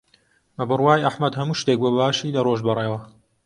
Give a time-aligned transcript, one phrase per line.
[0.57, 2.99] بە بڕوای ئەحمەد هەموو شتێک بەباشی دەڕۆشت بەڕێوە.